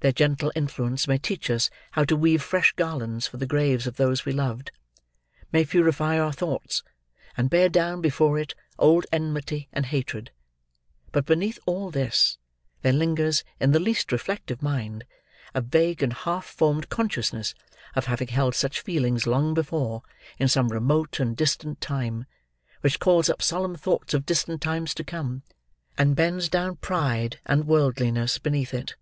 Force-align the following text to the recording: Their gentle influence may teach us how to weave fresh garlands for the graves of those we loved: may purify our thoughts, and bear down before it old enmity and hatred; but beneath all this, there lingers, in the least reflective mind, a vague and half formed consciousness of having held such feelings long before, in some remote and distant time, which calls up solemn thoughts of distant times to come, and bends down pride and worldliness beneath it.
Their 0.00 0.10
gentle 0.10 0.50
influence 0.56 1.06
may 1.06 1.16
teach 1.18 1.48
us 1.48 1.70
how 1.92 2.02
to 2.06 2.16
weave 2.16 2.42
fresh 2.42 2.72
garlands 2.72 3.28
for 3.28 3.36
the 3.36 3.46
graves 3.46 3.86
of 3.86 3.98
those 3.98 4.24
we 4.24 4.32
loved: 4.32 4.72
may 5.52 5.64
purify 5.64 6.18
our 6.18 6.32
thoughts, 6.32 6.82
and 7.36 7.48
bear 7.48 7.68
down 7.68 8.00
before 8.00 8.36
it 8.36 8.56
old 8.80 9.06
enmity 9.12 9.68
and 9.72 9.86
hatred; 9.86 10.32
but 11.12 11.24
beneath 11.24 11.56
all 11.66 11.92
this, 11.92 12.36
there 12.82 12.92
lingers, 12.92 13.44
in 13.60 13.70
the 13.70 13.78
least 13.78 14.10
reflective 14.10 14.60
mind, 14.60 15.04
a 15.54 15.60
vague 15.60 16.02
and 16.02 16.14
half 16.14 16.46
formed 16.46 16.88
consciousness 16.88 17.54
of 17.94 18.06
having 18.06 18.26
held 18.26 18.56
such 18.56 18.80
feelings 18.80 19.24
long 19.24 19.54
before, 19.54 20.02
in 20.36 20.48
some 20.48 20.66
remote 20.70 21.20
and 21.20 21.36
distant 21.36 21.80
time, 21.80 22.26
which 22.80 22.98
calls 22.98 23.30
up 23.30 23.40
solemn 23.40 23.76
thoughts 23.76 24.14
of 24.14 24.26
distant 24.26 24.60
times 24.60 24.92
to 24.94 25.04
come, 25.04 25.44
and 25.96 26.16
bends 26.16 26.48
down 26.48 26.74
pride 26.74 27.38
and 27.46 27.68
worldliness 27.68 28.36
beneath 28.36 28.74
it. 28.74 28.96